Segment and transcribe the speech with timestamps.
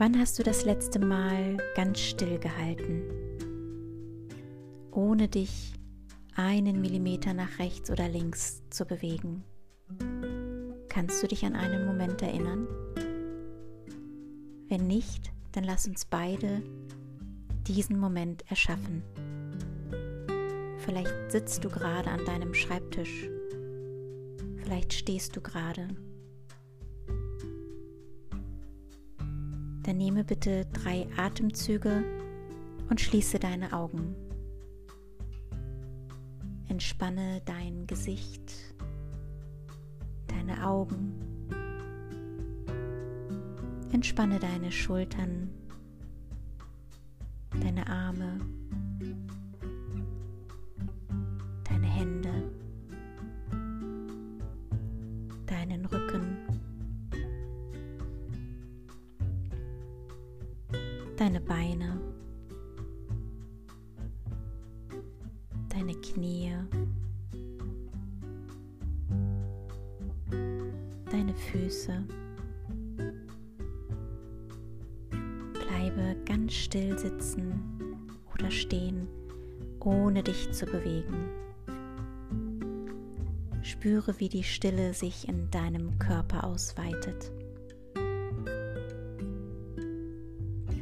[0.00, 3.02] Wann hast du das letzte Mal ganz still gehalten,
[4.90, 5.74] ohne dich
[6.34, 9.44] einen Millimeter nach rechts oder links zu bewegen?
[10.88, 12.66] Kannst du dich an einen Moment erinnern?
[14.70, 16.62] Wenn nicht, dann lass uns beide
[17.66, 19.02] diesen Moment erschaffen.
[20.78, 23.28] Vielleicht sitzt du gerade an deinem Schreibtisch.
[24.62, 25.88] Vielleicht stehst du gerade.
[29.90, 32.04] Dann nehme bitte drei Atemzüge
[32.90, 34.14] und schließe deine Augen.
[36.68, 38.52] Entspanne dein Gesicht,
[40.28, 41.12] deine Augen.
[43.90, 45.50] Entspanne deine Schultern,
[47.60, 48.38] deine Arme,
[61.20, 62.00] deine Beine,
[65.68, 66.54] deine Knie,
[71.10, 72.02] deine Füße.
[75.52, 79.06] Bleibe ganz still sitzen oder stehen,
[79.80, 81.28] ohne dich zu bewegen.
[83.60, 87.30] Spüre, wie die Stille sich in deinem Körper ausweitet.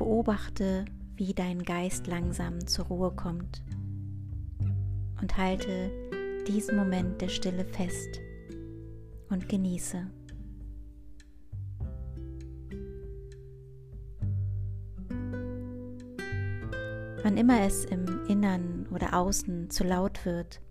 [0.00, 3.62] Beobachte, wie dein Geist langsam zur Ruhe kommt
[5.20, 5.90] und halte
[6.48, 8.18] diesen Moment der Stille fest
[9.28, 10.06] und genieße.
[17.22, 20.62] Wann immer es im Innern oder Außen zu laut wird,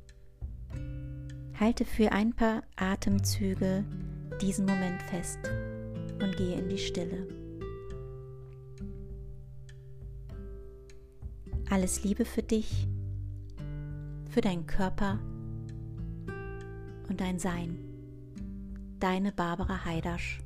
[1.60, 3.86] halte für ein paar Atemzüge
[4.42, 5.38] diesen Moment fest
[6.20, 7.49] und gehe in die Stille.
[11.72, 12.88] Alles Liebe für dich,
[14.32, 15.20] für deinen Körper
[17.08, 17.78] und dein Sein.
[19.00, 20.42] Deine Barbara Heidasch.